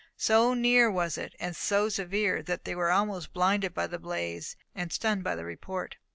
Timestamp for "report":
5.45-5.97